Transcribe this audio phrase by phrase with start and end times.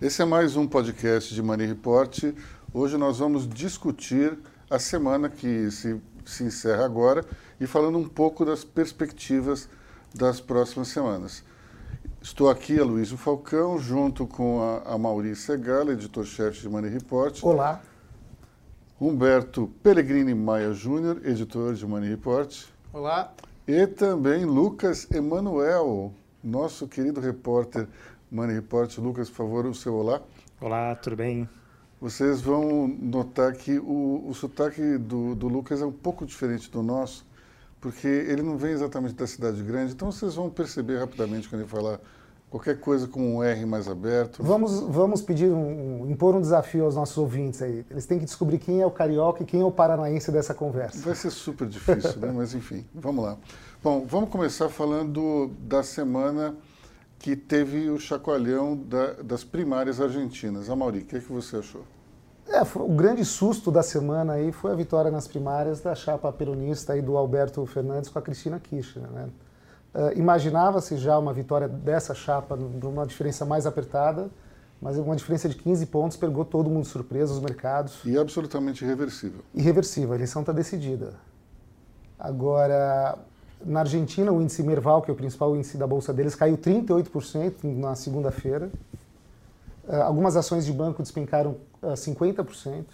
[0.00, 2.32] Esse é mais um podcast de Money Report.
[2.72, 4.38] Hoje nós vamos discutir
[4.70, 7.22] a semana que se, se encerra agora
[7.60, 9.68] e falando um pouco das perspectivas
[10.14, 11.44] das próximas semanas.
[12.22, 17.38] Estou aqui, Aloysio Falcão, junto com a, a Maurícia Gala, editor-chefe de Money Report.
[17.42, 17.82] Olá.
[18.98, 22.64] Humberto Pellegrini Maia Júnior, editor de Money Report.
[22.90, 23.34] Olá.
[23.68, 27.86] E também Lucas Emanuel, nosso querido repórter
[28.30, 28.96] Money Report.
[28.98, 30.22] Lucas, por favor, o seu olá.
[30.60, 31.48] Olá, tudo bem?
[32.00, 36.82] Vocês vão notar que o, o sotaque do, do Lucas é um pouco diferente do
[36.82, 37.26] nosso,
[37.80, 41.68] porque ele não vem exatamente da cidade grande, então vocês vão perceber rapidamente quando ele
[41.68, 42.00] falar
[42.48, 44.42] qualquer coisa com um R mais aberto.
[44.42, 47.84] Vamos, vamos pedir, um, impor um desafio aos nossos ouvintes aí.
[47.90, 51.00] Eles têm que descobrir quem é o carioca e quem é o paranaense dessa conversa.
[51.00, 52.32] Vai ser super difícil, né?
[52.34, 53.36] Mas enfim, vamos lá.
[53.82, 56.56] Bom, vamos começar falando da semana
[57.20, 60.70] que teve o chacoalhão da, das primárias argentinas.
[60.70, 61.82] Amaury, o que, é que você achou?
[62.48, 66.32] É, foi, o grande susto da semana aí foi a vitória nas primárias da chapa
[66.32, 69.08] peronista aí do Alberto Fernandes com a Cristina Kirchner.
[69.10, 69.28] Né?
[69.94, 74.30] Uh, Imaginava-se já uma vitória dessa chapa numa diferença mais apertada,
[74.80, 78.00] mas uma diferença de 15 pontos pegou todo mundo surpreso, os mercados.
[78.02, 79.42] E absolutamente irreversível.
[79.54, 81.12] Irreversível, a eleição está decidida.
[82.18, 83.18] Agora,
[83.64, 87.64] na Argentina, o índice Merval, que é o principal índice da bolsa deles, caiu 38%
[87.64, 88.70] na segunda-feira.
[89.86, 92.84] Uh, algumas ações de banco despencaram uh, 50%.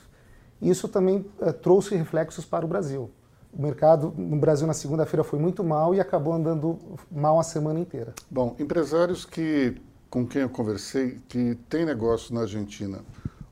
[0.60, 3.10] Isso também uh, trouxe reflexos para o Brasil.
[3.56, 6.78] O mercado no Brasil na segunda-feira foi muito mal e acabou andando
[7.10, 8.12] mal a semana inteira.
[8.30, 9.76] Bom, empresários que
[10.10, 13.00] com quem eu conversei que têm negócio na Argentina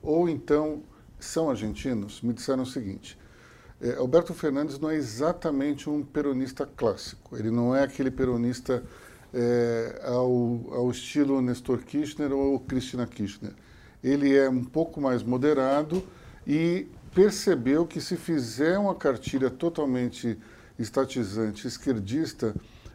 [0.02, 0.82] ou então
[1.18, 3.18] são argentinos me disseram o seguinte:
[3.84, 7.36] é, Alberto Fernandes não é exatamente um peronista clássico.
[7.36, 8.82] Ele não é aquele peronista
[9.34, 13.52] é, ao, ao estilo Nestor Kirchner ou Cristina Kirchner.
[14.02, 16.02] Ele é um pouco mais moderado
[16.46, 20.38] e percebeu que se fizer uma cartilha totalmente
[20.78, 22.54] estatizante, esquerdista,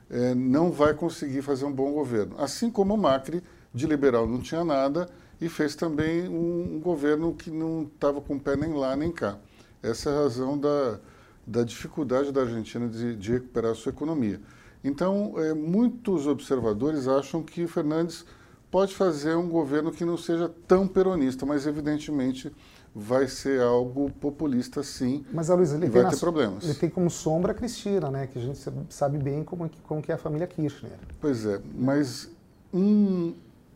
[0.10, 2.36] é, não vai conseguir fazer um bom governo.
[2.40, 5.08] Assim como o Macri, de liberal, não tinha nada
[5.40, 9.12] e fez também um, um governo que não estava com o pé nem lá nem
[9.12, 9.38] cá.
[9.82, 11.00] Essa é a razão da,
[11.46, 14.40] da dificuldade da Argentina de, de recuperar a sua economia.
[14.84, 18.26] Então, é, muitos observadores acham que Fernandes
[18.72, 22.54] pode fazer um governo que não seja tão peronista, mas evidentemente
[22.94, 25.26] vai ser algo populista sim.
[25.34, 26.64] Mas a Luiz, ele vai ter problemas.
[26.64, 28.28] Ele tem como sombra a Cristina, né?
[28.28, 28.60] Que a gente
[28.90, 30.98] sabe bem como, como que é a família Kirchner.
[31.20, 32.30] Pois é, mas
[32.74, 33.34] um,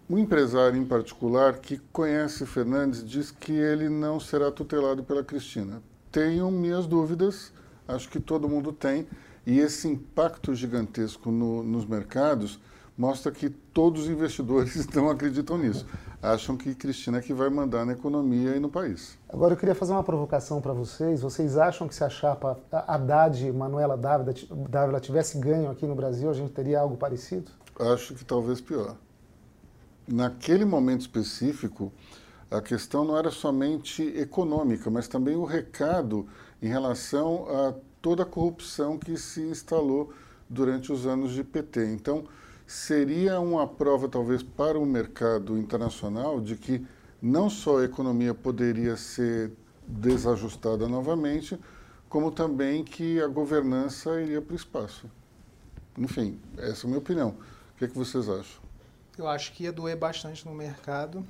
[0.09, 5.81] um empresário em particular que conhece Fernandes diz que ele não será tutelado pela Cristina
[6.13, 7.51] tenho minhas dúvidas,
[7.87, 9.07] acho que todo mundo tem,
[9.47, 12.61] e esse impacto gigantesco no, nos mercados
[12.95, 15.87] mostra que todos os investidores não acreditam nisso.
[16.21, 19.17] Acham que Cristina é que vai mandar na economia e no país.
[19.27, 21.21] Agora eu queria fazer uma provocação para vocês.
[21.21, 24.33] Vocês acham que se a chapa Haddad, Manuela Dávila,
[24.69, 27.51] Dávila tivesse ganho aqui no Brasil, a gente teria algo parecido?
[27.77, 28.95] Acho que talvez pior.
[30.07, 31.91] Naquele momento específico,
[32.53, 36.27] a questão não era somente econômica, mas também o recado
[36.61, 40.13] em relação a toda a corrupção que se instalou
[40.47, 41.83] durante os anos de PT.
[41.87, 42.25] Então,
[42.67, 46.85] seria uma prova, talvez, para o mercado internacional de que
[47.19, 49.51] não só a economia poderia ser
[49.87, 51.59] desajustada novamente,
[52.07, 55.09] como também que a governança iria para o espaço.
[55.97, 57.29] Enfim, essa é a minha opinião.
[57.29, 58.61] O que, é que vocês acham?
[59.17, 61.25] Eu acho que ia doer bastante no mercado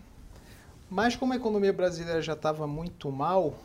[0.94, 3.56] mas como a economia brasileira já estava muito mal,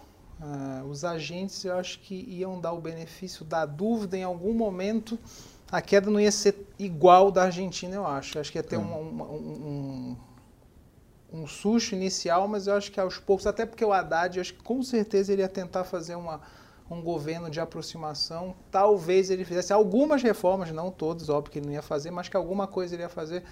[0.40, 5.18] uh, os agentes eu acho que iam dar o benefício da dúvida em algum momento.
[5.70, 8.38] A queda não ia ser igual da Argentina, eu acho.
[8.38, 8.78] Acho que ia ter é.
[8.78, 10.16] um, um,
[11.30, 14.40] um, um susto inicial, mas eu acho que aos poucos, até porque o Haddad, eu
[14.40, 16.40] acho que com certeza ele ia tentar fazer uma,
[16.90, 18.54] um governo de aproximação.
[18.70, 22.38] Talvez ele fizesse algumas reformas, não todas, óbvio que ele não ia fazer, mas que
[22.38, 23.44] alguma coisa ele ia fazer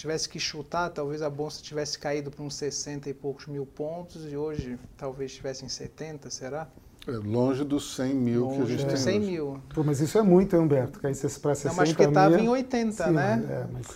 [0.00, 4.24] tivesse que chutar, talvez a bolsa tivesse caído para uns 60 e poucos mil pontos
[4.30, 6.66] e hoje talvez estivesse em 70, será?
[7.06, 8.88] É longe dos 100 mil longe, que a gente é.
[8.88, 9.30] tem 100 hoje.
[9.30, 9.60] mil.
[9.74, 12.92] Pô, mas isso é muito, Humberto, cair para 60 Não, mas que estava em 80,
[12.92, 13.44] Sim, né?
[13.48, 13.86] É, mas,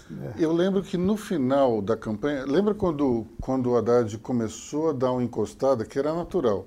[0.40, 0.44] é.
[0.44, 5.12] Eu lembro que no final da campanha, lembra quando, quando o Haddad começou a dar
[5.12, 6.66] uma encostada, que era natural,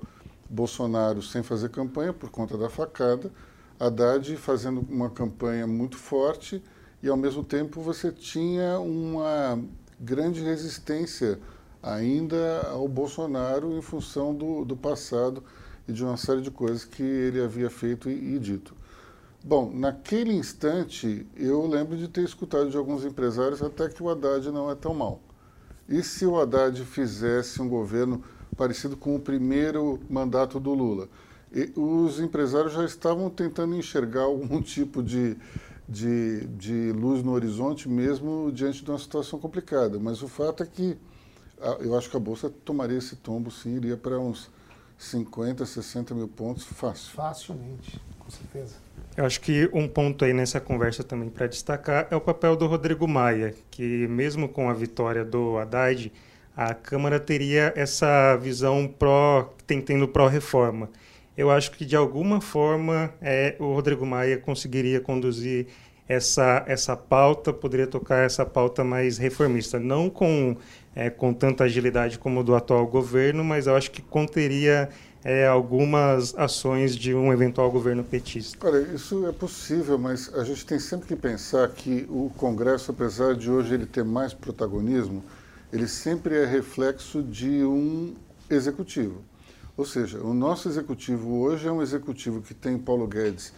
[0.50, 3.30] Bolsonaro sem fazer campanha por conta da facada,
[3.78, 6.62] Haddad fazendo uma campanha muito forte,
[7.02, 9.58] e ao mesmo tempo você tinha uma
[10.00, 11.38] grande resistência
[11.82, 15.42] ainda ao Bolsonaro em função do, do passado
[15.86, 18.74] e de uma série de coisas que ele havia feito e, e dito.
[19.42, 24.50] Bom, naquele instante eu lembro de ter escutado de alguns empresários até que o Haddad
[24.50, 25.20] não é tão mal.
[25.88, 28.22] E se o Haddad fizesse um governo
[28.56, 31.08] parecido com o primeiro mandato do Lula?
[31.50, 35.36] E os empresários já estavam tentando enxergar algum tipo de,
[35.88, 39.98] de, de luz no horizonte, mesmo diante de uma situação complicada.
[39.98, 40.96] Mas o fato é que
[41.80, 44.50] eu acho que a Bolsa tomaria esse tombo, sim, iria para uns
[44.98, 47.12] 50, 60 mil pontos fácil.
[47.14, 48.74] Facilmente, com certeza.
[49.16, 52.66] Eu acho que um ponto aí nessa conversa também para destacar é o papel do
[52.66, 56.12] Rodrigo Maia, que mesmo com a vitória do Haddad,
[56.56, 60.88] a Câmara teria essa visão pró, tentando pró-reforma.
[61.38, 65.68] Eu acho que de alguma forma é, o Rodrigo Maia conseguiria conduzir
[66.08, 70.56] essa, essa pauta, poderia tocar essa pauta mais reformista, não com,
[70.96, 74.88] é, com tanta agilidade como do atual governo, mas eu acho que conteria
[75.22, 78.58] é, algumas ações de um eventual governo petista.
[78.66, 83.36] Olha, isso é possível, mas a gente tem sempre que pensar que o Congresso, apesar
[83.36, 85.22] de hoje ele ter mais protagonismo,
[85.72, 88.14] ele sempre é reflexo de um
[88.50, 89.22] executivo.
[89.78, 93.52] Ou seja, o nosso executivo hoje é um executivo que tem Paulo Guedes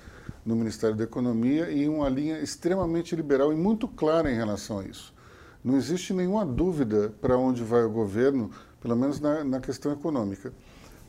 [0.44, 4.84] no Ministério da Economia e uma linha extremamente liberal e muito clara em relação a
[4.84, 5.14] isso.
[5.64, 8.50] Não existe nenhuma dúvida para onde vai o governo,
[8.82, 10.52] pelo menos na, na questão econômica.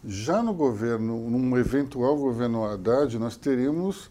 [0.05, 4.09] Já no governo, num eventual governo Haddad, nós teríamos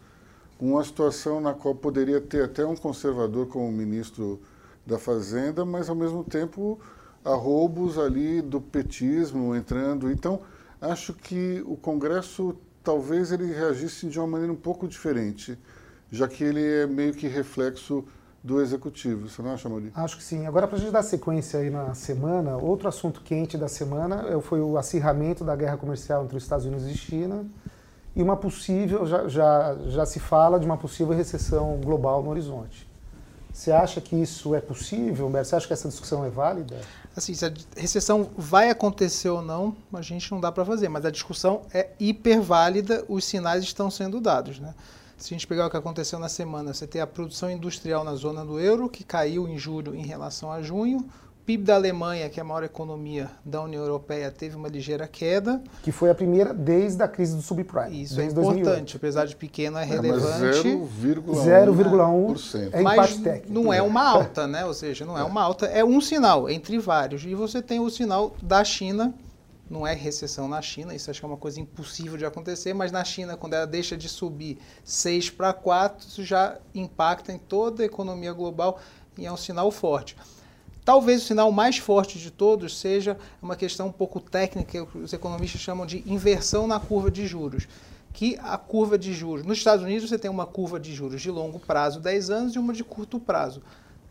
[0.60, 4.38] uma situação na qual poderia ter até um conservador como ministro
[4.86, 6.78] da Fazenda, mas ao mesmo tempo
[7.24, 10.10] há roubos ali do petismo entrando.
[10.10, 10.42] Então,
[10.80, 15.58] acho que o Congresso talvez ele reagisse de uma maneira um pouco diferente,
[16.10, 18.04] já que ele é meio que reflexo
[18.42, 19.28] do executivo.
[19.28, 19.92] Você não acha, Mauri?
[19.94, 20.46] Acho que sim.
[20.46, 24.40] Agora, para a gente dar sequência aí na semana, outro assunto quente da semana é,
[24.40, 27.44] foi o acirramento da guerra comercial entre os Estados Unidos e China
[28.16, 32.88] e uma possível, já, já, já se fala de uma possível recessão global no horizonte.
[33.52, 35.48] Você acha que isso é possível, Humberto?
[35.48, 36.80] Você acha que essa discussão é válida?
[37.16, 41.04] Assim, se a recessão vai acontecer ou não, a gente não dá para fazer, mas
[41.04, 44.74] a discussão é hiper válida, os sinais estão sendo dados, né?
[45.18, 48.14] Se a gente pegar o que aconteceu na semana, você tem a produção industrial na
[48.14, 51.06] zona do euro, que caiu em julho em relação a junho.
[51.50, 55.08] O PIB da Alemanha, que é a maior economia da União Europeia, teve uma ligeira
[55.08, 55.60] queda.
[55.82, 58.04] Que foi a primeira desde a crise do subprime.
[58.04, 58.96] Isso é importante, 2008.
[58.96, 60.68] apesar de pequeno, é, é relevante.
[60.68, 63.52] 0,1% é mas técnico.
[63.52, 64.64] não é uma alta, né?
[64.64, 67.24] Ou seja, não é, é uma alta, é um sinal entre vários.
[67.24, 69.12] E você tem o sinal da China,
[69.68, 72.92] não é recessão na China, isso acho que é uma coisa impossível de acontecer, mas
[72.92, 77.82] na China, quando ela deixa de subir 6 para 4, isso já impacta em toda
[77.82, 78.78] a economia global
[79.18, 80.16] e é um sinal forte.
[80.90, 85.12] Talvez o sinal mais forte de todos seja uma questão um pouco técnica, que os
[85.12, 87.68] economistas chamam de inversão na curva de juros.
[88.12, 89.46] Que a curva de juros.
[89.46, 92.58] Nos Estados Unidos você tem uma curva de juros de longo prazo, 10 anos, e
[92.58, 93.62] uma de curto prazo.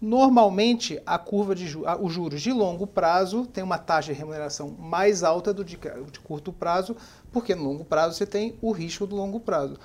[0.01, 1.65] Normalmente, a curva de
[1.99, 5.77] os juros de longo prazo tem uma taxa de remuneração mais alta do de,
[6.09, 6.95] de curto prazo,
[7.29, 9.77] porque no longo prazo você tem o risco do longo prazo.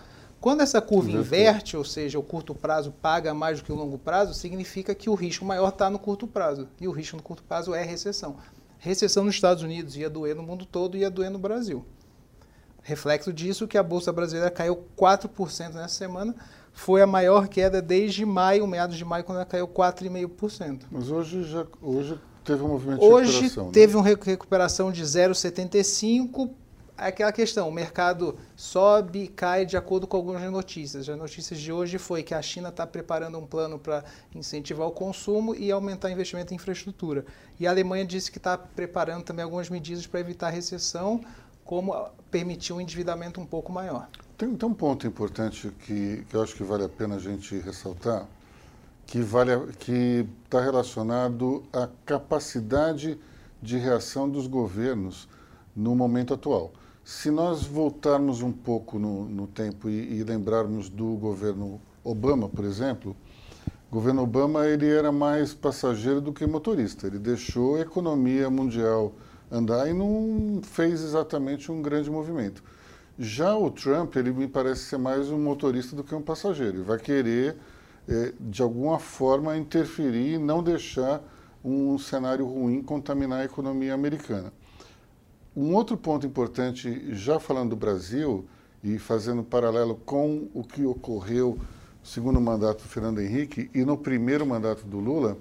[0.44, 3.96] Quando essa curva inverte, ou seja, o curto prazo paga mais do que o longo
[3.96, 6.69] prazo, significa que o risco maior está no curto prazo.
[6.79, 8.37] E o risco no curto prazo é recessão.
[8.76, 11.82] Recessão nos Estados Unidos ia doer no mundo todo e ia doer no Brasil.
[12.82, 16.37] Reflexo disso que a Bolsa Brasileira caiu 4% nessa semana,
[16.75, 20.82] foi a maior queda desde maio, meados de maio, quando ela caiu 4,5%.
[20.91, 23.65] Mas hoje já hoje teve um movimento de hoje recuperação.
[23.65, 23.98] Hoje teve né?
[23.98, 26.51] uma recuperação de 0,75%.
[26.96, 31.08] É aquela questão, o mercado sobe e cai de acordo com algumas notícias.
[31.08, 34.93] As notícias de hoje foi que a China está preparando um plano para incentivar o
[34.93, 37.24] consumo e aumentar o investimento em infraestrutura.
[37.58, 41.20] E a Alemanha disse que está preparando também algumas medidas para evitar a recessão,
[41.65, 41.93] como
[42.31, 44.08] permitir um endividamento um pouco maior.
[44.39, 47.58] Tem, tem um ponto importante que, que eu acho que vale a pena a gente
[47.58, 48.24] ressaltar,
[49.05, 53.19] que vale que está relacionado à capacidade
[53.60, 55.29] de reação dos governos
[55.74, 56.72] no momento atual.
[57.05, 62.65] Se nós voltarmos um pouco no, no tempo e, e, lembrarmos do governo Obama, por
[62.65, 63.15] exemplo,
[63.91, 67.06] o governo Obama ele era mais passageiro do que motorista.
[67.06, 69.13] Ele deixou a economia mundial
[69.53, 72.65] andar e não fez exatamente um grande movimento.
[73.19, 76.79] Já o Trump, ele me parece ser mais um motorista do que um passageiro.
[76.79, 77.55] Ele vai querer,
[78.08, 81.23] é, de alguma forma, interferir e não deixar
[81.63, 84.51] um cenário ruim contaminar a economia americana.
[85.56, 88.44] Um outro ponto importante, já falando do Brasil
[88.82, 91.56] e fazendo paralelo com o que ocorreu
[92.01, 95.39] no segundo mandato do Fernando Henrique e no primeiro mandato do Lula,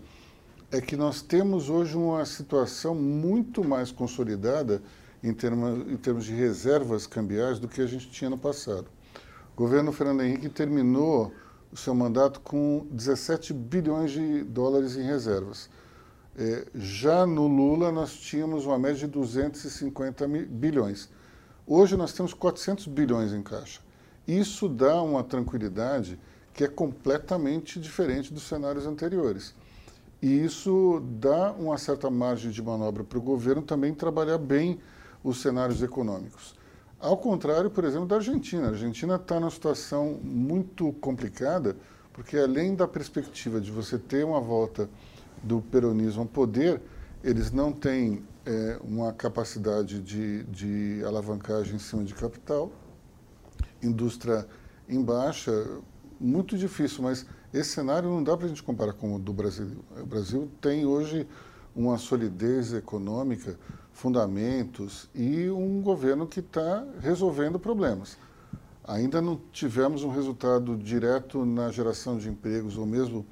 [0.72, 4.84] é que nós temos hoje uma situação muito mais consolidada
[5.24, 8.86] em termos, em termos de reservas cambiais do que a gente tinha no passado.
[9.53, 11.34] O governo Fernando Henrique terminou
[11.72, 15.72] o seu mandato com 17 bilhões de dólares em reservas.
[16.36, 21.10] É, já no Lula nós tínhamos uma média de 250 bilhões.
[21.66, 23.82] Hoje nós temos 400 bilhões em caixa.
[24.28, 26.20] Isso dá uma tranquilidade
[26.54, 29.54] que é completamente diferente dos cenários anteriores.
[30.22, 34.80] E isso dá uma certa margem de manobra para o governo também trabalhar bem
[35.24, 36.56] os cenários econômicos.
[37.00, 38.68] Ao contrário, por exemplo, da Argentina.
[38.68, 41.75] A Argentina está numa situação muito complicada,
[42.13, 44.90] porque além da perspectiva de você ter uma volta
[45.43, 46.81] do peronismo ao poder,
[47.23, 52.71] eles não têm é, uma capacidade de, de alavancagem em cima de capital,
[53.81, 54.47] indústria
[54.88, 55.51] em baixa,
[56.19, 59.67] muito difícil, mas esse cenário não dá para a gente comparar com o do Brasil.
[60.01, 61.27] O Brasil tem hoje
[61.75, 63.57] uma solidez econômica,
[63.91, 68.17] fundamentos e um governo que está resolvendo problemas.
[68.85, 73.25] Ainda não tivemos um resultado direto na geração de empregos ou mesmo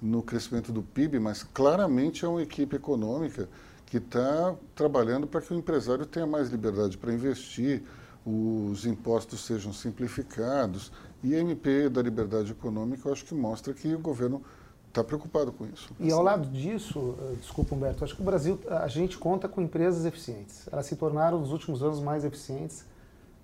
[0.00, 3.48] no crescimento do PIB, mas claramente é uma equipe econômica
[3.86, 7.82] que está trabalhando para que o empresário tenha mais liberdade para investir,
[8.24, 10.92] os impostos sejam simplificados.
[11.22, 14.42] E a MP da liberdade econômica, eu acho que mostra que o governo
[14.88, 15.90] está preocupado com isso.
[15.98, 19.60] E ao lado disso, eh, desculpa Humberto, acho que o Brasil, a gente conta com
[19.60, 20.68] empresas eficientes.
[20.70, 22.84] Elas se tornaram nos últimos anos mais eficientes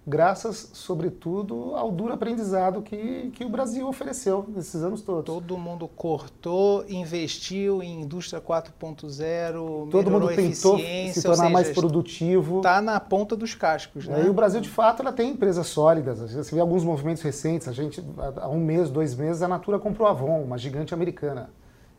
[0.07, 5.25] graças, sobretudo, ao duro aprendizado que, que o Brasil ofereceu nesses anos todos.
[5.25, 12.59] Todo mundo cortou, investiu em indústria 4.0, todo mundo tentou se tornar seja, mais produtivo.
[12.59, 14.07] Está na ponta dos cascos.
[14.07, 14.25] Né?
[14.27, 16.21] E o Brasil, de fato, ela tem empresas sólidas.
[16.21, 17.67] Você vê alguns movimentos recentes.
[17.67, 18.05] A gente,
[18.37, 21.51] há um mês, dois meses, a Natura comprou a Avon, uma gigante americana.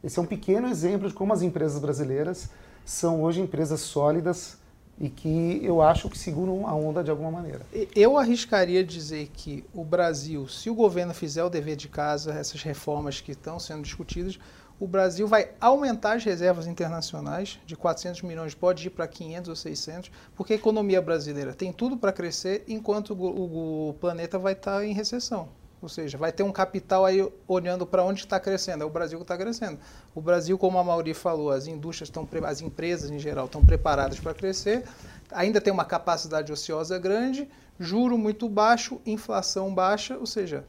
[0.02, 2.50] Esse é um pequeno exemplo de como as empresas brasileiras
[2.86, 4.58] são hoje empresas sólidas
[5.00, 7.62] e que eu acho que seguram a onda de alguma maneira.
[7.96, 12.64] Eu arriscaria dizer que o Brasil, se o governo fizer o dever de casa, essas
[12.64, 14.40] reformas que estão sendo discutidas,
[14.80, 19.56] o Brasil vai aumentar as reservas internacionais de 400 milhões, pode ir para 500 ou
[19.56, 24.78] 600, porque a economia brasileira tem tudo para crescer, enquanto o, o planeta vai estar
[24.78, 25.50] tá em recessão.
[25.82, 28.84] Ou seja, vai ter um capital aí olhando para onde está crescendo.
[28.84, 29.78] É o Brasil que está crescendo.
[30.16, 34.20] O Brasil, como a Mauri falou, as indústrias estão, as empresas em geral estão preparadas
[34.20, 34.84] para crescer.
[35.32, 37.48] Ainda tem uma capacidade ociosa grande,
[37.80, 40.66] juro muito baixo, inflação baixa, ou seja,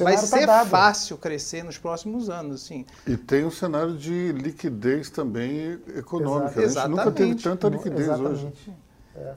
[0.00, 2.86] vai tá ser tá fácil crescer nos próximos anos, sim.
[3.06, 6.62] E tem um cenário de liquidez também econômica.
[6.62, 6.86] Exato.
[6.86, 8.44] A gente nunca teve tanta liquidez Exatamente.
[8.44, 8.72] hoje.
[9.16, 9.34] É.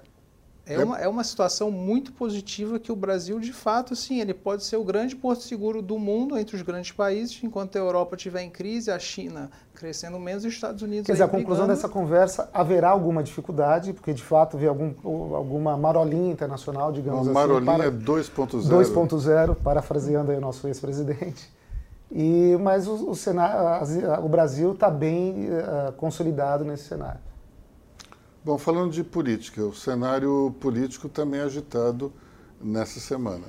[0.68, 4.64] É uma, é uma situação muito positiva que o Brasil, de fato, sim, ele pode
[4.64, 8.42] ser o grande porto seguro do mundo entre os grandes países, enquanto a Europa estiver
[8.42, 11.06] em crise, a China crescendo menos e os Estados Unidos.
[11.06, 14.92] Quer dizer, a conclusão dessa conversa, haverá alguma dificuldade, porque de fato vê algum,
[15.36, 17.62] alguma marolinha internacional, digamos uma assim.
[17.62, 18.64] Marolinha 2.0.
[18.64, 21.54] 2.0, parafraseando aí o nosso ex-presidente.
[22.12, 23.86] E, mas o, o, cenário,
[24.24, 27.20] o Brasil está bem uh, consolidado nesse cenário.
[28.46, 32.14] Bom, falando de política, o cenário político também é agitado
[32.62, 33.46] nessa semana.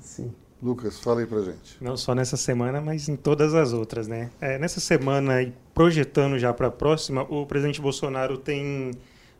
[0.00, 0.34] Sim.
[0.60, 1.76] Lucas, fala aí pra gente.
[1.80, 4.32] Não só nessa semana, mas em todas as outras, né?
[4.40, 8.90] É, nessa semana, e projetando já para a próxima, o presidente Bolsonaro tem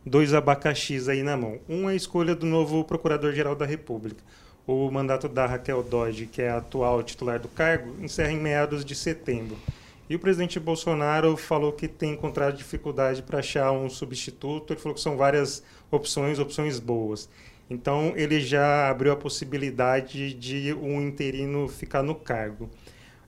[0.07, 1.59] dois abacaxis aí na mão.
[1.69, 4.23] Um é a escolha do novo Procurador-Geral da República.
[4.65, 8.85] O mandato da Raquel Dodge, que é a atual titular do cargo, encerra em meados
[8.85, 9.57] de setembro.
[10.13, 14.75] E o presidente Bolsonaro falou que tem encontrado dificuldade para achar um substituto.
[14.75, 17.31] Ele falou que são várias opções, opções boas.
[17.71, 22.69] Então, ele já abriu a possibilidade de um interino ficar no cargo.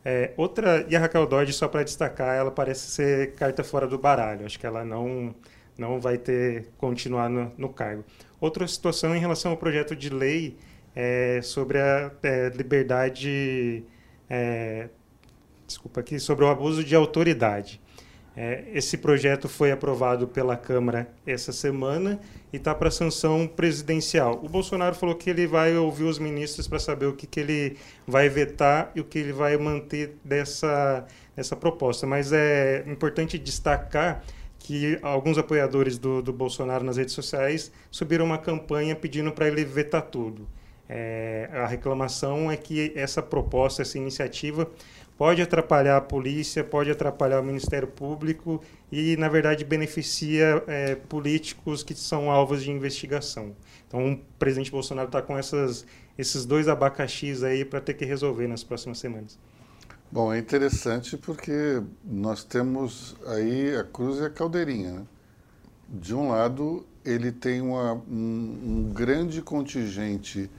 [0.05, 3.97] É, outra, e a Raquel Dodge, só para destacar, ela parece ser carta fora do
[3.97, 4.45] baralho.
[4.45, 5.35] Acho que ela não,
[5.79, 8.05] não vai ter continuar no, no cargo.
[8.39, 10.59] Outra situação em relação ao projeto de lei
[10.95, 13.83] é, sobre a é, liberdade
[14.29, 14.91] é,
[15.67, 17.81] desculpa aqui, sobre o abuso de autoridade.
[18.37, 22.19] É, esse projeto foi aprovado pela Câmara essa semana
[22.53, 24.41] e está para sanção presidencial.
[24.43, 27.77] O Bolsonaro falou que ele vai ouvir os ministros para saber o que, que ele
[28.07, 31.07] vai vetar e o que ele vai manter dessa,
[31.37, 32.09] dessa proposta.
[32.09, 34.25] Mas é importante destacar
[34.59, 39.65] que alguns apoiadores do, do Bolsonaro nas redes sociais subiram uma campanha pedindo para ele
[39.65, 40.49] vetar tudo.
[40.89, 44.71] É, a reclamação é que essa proposta, essa iniciativa,
[45.17, 51.83] pode atrapalhar a polícia, pode atrapalhar o Ministério Público e, na verdade, beneficia é, políticos
[51.83, 53.55] que são alvos de investigação.
[53.87, 55.87] Então, o presidente Bolsonaro está com essas,
[56.19, 59.39] esses dois abacaxis aí para ter que resolver nas próximas semanas.
[60.11, 64.93] Bom, é interessante porque nós temos aí a cruz e a caldeirinha.
[64.93, 65.03] Né?
[65.89, 70.51] De um lado, ele tem uma, um, um grande contingente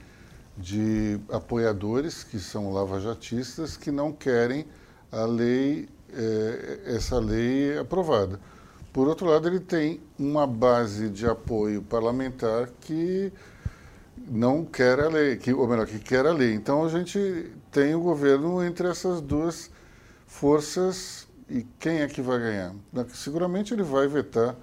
[0.56, 4.66] de apoiadores que são lavajatistas que não querem
[5.12, 8.40] a lei, eh, essa lei aprovada.
[8.92, 13.30] por outro lado, ele tem uma base de apoio parlamentar que
[14.28, 16.54] não quer a lei, que, ou melhor, que quer a lei.
[16.54, 19.70] Então a gente tem o governo entre essas duas
[20.26, 22.74] forças e quem é que vai ganhar?
[23.08, 24.56] Seguramente ele vai vetar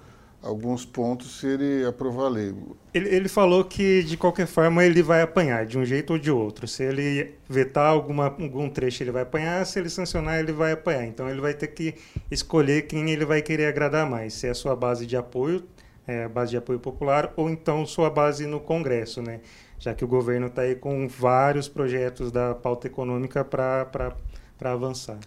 [0.44, 2.54] alguns pontos se ele aprovar a lei.
[2.92, 6.30] Ele, ele, falou que, de qualquer forma, ele vai apanhar, de um jeito ou de
[6.30, 6.68] outro.
[6.68, 9.64] Se ele vetar alguma, algum trecho, ele vai apanhar.
[9.64, 11.06] Se ele sancionar, ele vai apanhar.
[11.06, 11.94] Então, ele vai ter que
[12.30, 14.34] escolher quem ele vai querer agradar mais.
[14.34, 15.64] Se é a sua base de apoio,
[16.06, 19.40] é, base de apoio popular, ou então sua base no Congresso, né?
[19.78, 24.14] Já que o governo está aí com vários projetos da pauta econômica para
[24.62, 25.18] avançar.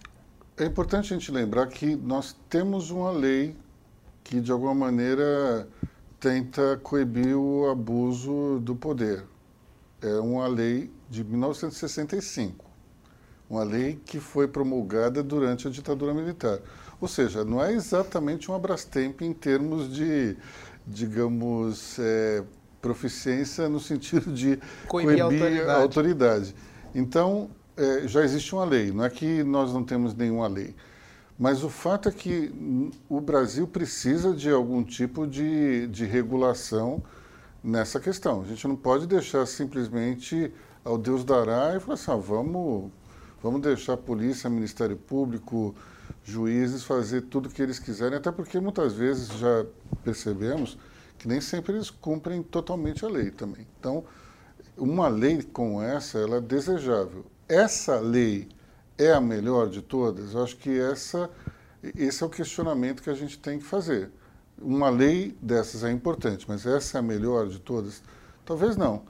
[0.56, 3.54] É importante a gente lembrar que nós temos uma lei
[4.28, 5.66] que de alguma maneira
[6.20, 9.24] tenta coibir o abuso do poder.
[10.02, 12.66] É uma lei de 1965,
[13.48, 16.58] uma lei que foi promulgada durante a ditadura militar.
[17.00, 20.36] Ou seja, não é exatamente um Abrastemp em termos de,
[20.86, 22.44] digamos, é,
[22.82, 25.70] proficiência no sentido de coibir, coibir a, autoridade.
[25.70, 26.54] a autoridade.
[26.94, 30.74] Então, é, já existe uma lei, não é que nós não temos nenhuma lei.
[31.38, 32.52] Mas o fato é que
[33.08, 37.00] o Brasil precisa de algum tipo de, de regulação
[37.62, 38.42] nessa questão.
[38.42, 40.52] A gente não pode deixar simplesmente
[40.84, 42.90] ao Deus dará e falar assim, ah, vamos,
[43.40, 45.76] vamos deixar a polícia, Ministério Público,
[46.24, 49.64] juízes fazer tudo o que eles quiserem, até porque muitas vezes já
[50.02, 50.76] percebemos
[51.18, 53.66] que nem sempre eles cumprem totalmente a lei também.
[53.78, 54.04] Então,
[54.76, 57.26] uma lei como essa, ela é desejável.
[57.48, 58.48] Essa lei
[58.98, 60.34] é a melhor de todas?
[60.34, 61.30] Eu acho que essa,
[61.96, 64.10] esse é o questionamento que a gente tem que fazer.
[64.60, 68.02] Uma lei dessas é importante, mas essa é a melhor de todas?
[68.44, 69.04] Talvez não.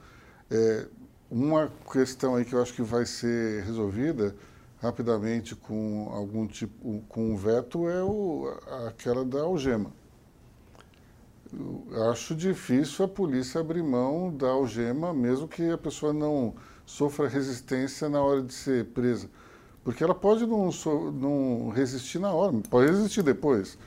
[0.51, 0.85] É,
[1.29, 4.35] uma questão aí que eu acho que vai ser resolvida
[4.81, 8.47] rapidamente com algum tipo, com um veto é o,
[8.87, 9.91] aquela da algema.
[11.51, 16.53] Eu acho difícil a polícia abrir mão da algema, mesmo que a pessoa não
[16.85, 19.27] sofra resistência na hora de ser presa.
[19.83, 20.69] Porque ela pode não,
[21.13, 23.77] não resistir na hora, pode resistir depois.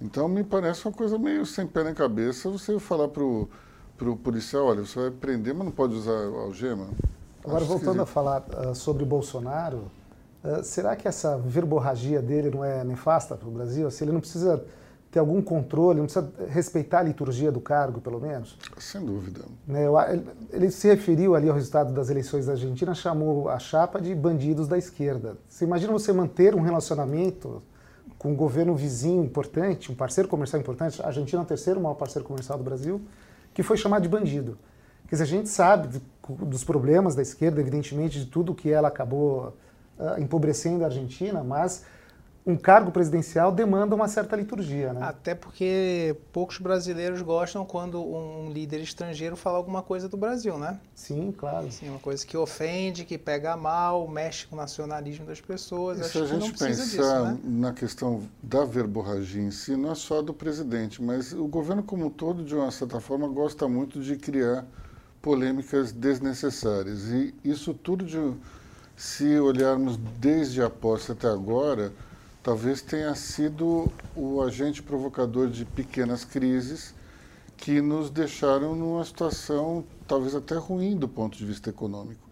[0.00, 3.48] Então, me parece uma coisa meio sem pé nem cabeça você falar para o
[4.22, 6.88] policial, olha, você vai prender, mas não pode usar algema.
[7.44, 8.02] Agora, voltando esquisito.
[8.02, 9.90] a falar uh, sobre Bolsonaro,
[10.44, 13.90] uh, será que essa verborragia dele não é nefasta para o Brasil?
[13.90, 14.64] Se ele não precisa
[15.12, 18.56] ter algum controle, não precisa respeitar a liturgia do cargo, pelo menos?
[18.78, 19.42] Sem dúvida.
[19.68, 19.84] Né,
[20.50, 24.66] ele se referiu ali ao resultado das eleições da Argentina, chamou a chapa de bandidos
[24.66, 25.36] da esquerda.
[25.46, 27.62] Você imagina você manter um relacionamento
[28.16, 31.94] com um governo vizinho importante, um parceiro comercial importante, a Argentina é o terceiro maior
[31.94, 32.98] parceiro comercial do Brasil,
[33.52, 34.56] que foi chamado de bandido.
[35.08, 39.54] Quer dizer, a gente sabe dos problemas da esquerda, evidentemente, de tudo que ela acabou
[39.98, 41.84] uh, empobrecendo a Argentina, mas
[42.44, 45.00] um cargo presidencial demanda uma certa liturgia, né?
[45.02, 50.80] Até porque poucos brasileiros gostam quando um líder estrangeiro fala alguma coisa do Brasil, né?
[50.92, 51.70] Sim, claro.
[51.70, 56.00] Sim, uma coisa que ofende, que pega mal, mexe com o nacionalismo das pessoas.
[56.00, 57.38] E se a gente pensar disso, né?
[57.44, 62.06] na questão da verborragia em si, não é só do presidente, mas o governo como
[62.06, 64.66] um todo, de uma certa forma, gosta muito de criar
[65.20, 67.04] polêmicas desnecessárias.
[67.04, 68.34] E isso tudo, de,
[68.96, 71.92] se olharmos desde a posse até agora
[72.42, 76.94] talvez tenha sido o agente provocador de pequenas crises
[77.56, 82.28] que nos deixaram numa situação talvez até ruim do ponto de vista econômico.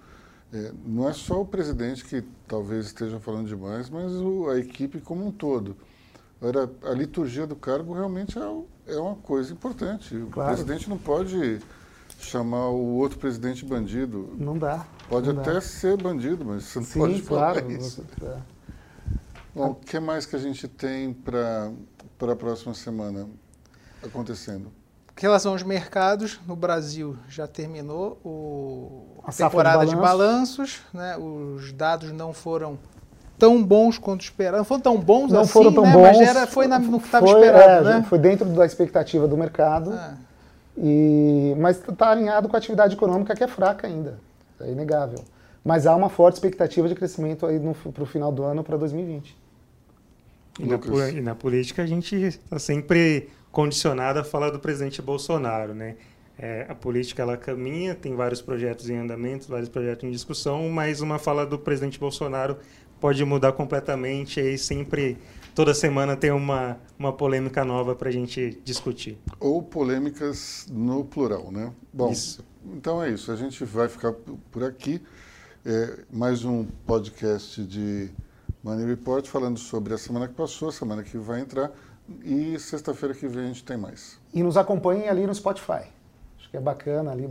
[0.53, 5.01] É, não é só o presidente que talvez esteja falando demais, mas o, a equipe
[5.01, 5.77] como um todo.
[6.41, 10.17] Agora, a liturgia do cargo realmente é, é uma coisa importante.
[10.33, 10.53] Claro.
[10.53, 11.61] O presidente não pode
[12.19, 14.35] chamar o outro presidente bandido.
[14.37, 14.87] Não dá.
[15.09, 15.61] Pode não até dá.
[15.61, 18.05] ser bandido, mas você não Sim, pode falar claro, isso.
[18.23, 18.39] É.
[19.55, 21.73] Bom, o que mais que a gente tem para
[22.21, 23.27] a próxima semana
[24.03, 24.71] acontecendo?
[25.17, 31.17] Em relação aos mercados, no Brasil já terminou o, a, a temporada de balanços, né?
[31.19, 32.79] os dados não foram
[33.39, 34.59] tão bons quanto esperavam.
[34.59, 35.93] Não foram tão bons não assim, foram tão né?
[35.93, 36.03] bons.
[36.03, 37.89] mas era, foi na, no que estava esperado.
[37.89, 38.07] É, né?
[38.09, 40.15] Foi dentro da expectativa do mercado, é.
[40.79, 44.19] e, mas está alinhado com a atividade econômica que é fraca ainda,
[44.61, 45.23] é inegável.
[45.65, 47.61] Mas há uma forte expectativa de crescimento aí
[47.93, 49.37] para o final do ano para 2020.
[50.59, 55.75] E na, e na, política a gente está sempre condicionado a falar do presidente Bolsonaro,
[55.75, 55.97] né?
[56.39, 61.03] É, a política ela caminha, tem vários projetos em andamento, vários projetos em discussão, mas
[61.03, 62.57] uma fala do presidente Bolsonaro
[62.99, 65.19] pode mudar completamente e sempre
[65.55, 69.19] toda semana tem uma, uma polêmica nova para a gente discutir.
[69.39, 71.73] Ou polêmicas no plural, né?
[71.93, 72.45] Bom, isso.
[72.75, 73.31] então é isso.
[73.31, 74.13] A gente vai ficar
[74.51, 75.03] por aqui.
[75.65, 78.11] É, mais um podcast de
[78.63, 81.71] Money Report falando sobre a semana que passou, a semana que vai entrar.
[82.25, 84.19] E sexta-feira que vem a gente tem mais.
[84.33, 85.85] E nos acompanhem ali no Spotify.
[86.39, 87.29] Acho que é bacana ali,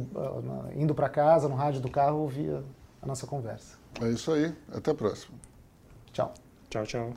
[0.75, 2.63] indo para casa, no rádio do carro, ouvir
[3.01, 3.77] a nossa conversa.
[3.99, 4.53] É isso aí.
[4.71, 5.37] Até a próxima.
[6.13, 6.33] Tchau.
[6.69, 7.13] Tchau, tchau.